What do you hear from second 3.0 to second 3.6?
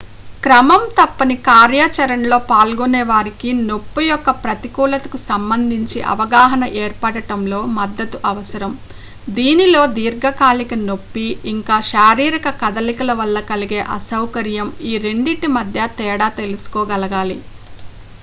వారికి